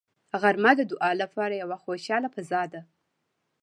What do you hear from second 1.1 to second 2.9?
لپاره یوه خوشاله فضا ده